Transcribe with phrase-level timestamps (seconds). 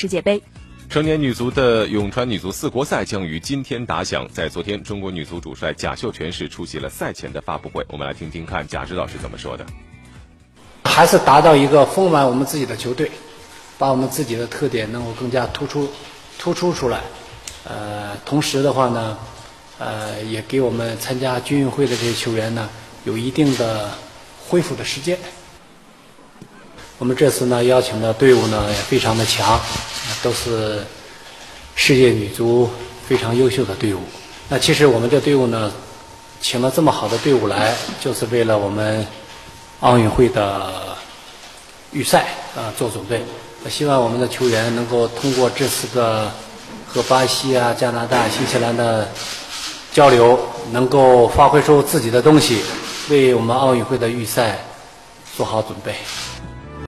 [0.00, 0.42] 世界杯。
[0.88, 4.26] 成年女足的永川女足四国赛将于今天打响。
[4.32, 7.84] 在昨天，中国女足主帅贾秀全是出席了赛前的发布会。
[7.90, 9.66] 我们来听听看贾指导是怎么说的。
[10.84, 13.10] 还是达到一个丰满我们自己的球队，
[13.76, 15.86] 把我们自己的特点能够更加突出、
[16.38, 17.02] 突出出来。
[17.64, 19.18] 呃，同时的话呢，
[19.78, 22.70] 呃，也给我们参加军运会的这些球员呢，
[23.04, 23.90] 有一定的
[24.48, 25.18] 恢复的时间。
[27.00, 29.58] 我们这次呢邀请的队伍呢也非常的强，
[30.22, 30.84] 都是
[31.74, 32.68] 世界女足
[33.08, 34.00] 非常优秀的队伍。
[34.50, 35.72] 那其实我们这队伍呢，
[36.42, 39.06] 请了这么好的队伍来，就是为了我们
[39.80, 40.94] 奥运会的
[41.90, 43.24] 预赛啊做准备。
[43.64, 46.30] 我希望我们的球员能够通过这次的
[46.86, 49.08] 和巴西啊、加拿大、新西兰的
[49.90, 50.38] 交流，
[50.70, 52.60] 能够发挥出自己的东西，
[53.08, 54.58] 为我们奥运会的预赛
[55.34, 55.94] 做好准备。